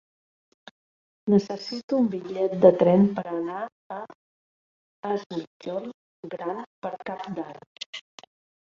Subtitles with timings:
[1.33, 3.61] Necessito un bitllet de tren per anar
[3.99, 4.01] a
[5.13, 5.97] Es Migjorn
[6.37, 7.67] Gran per Cap d'Any.